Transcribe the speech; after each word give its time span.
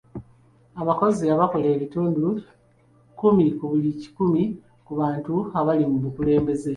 Abakozi 0.81 1.23
abakola 1.35 1.67
ebitundu 1.75 2.25
kkumi 3.09 3.45
ku 3.57 3.63
buli 3.71 3.89
kikumi 4.01 4.43
ku 4.85 4.91
bantu 4.99 5.35
abali 5.59 5.83
mu 5.91 5.97
bukulembeze. 6.03 6.69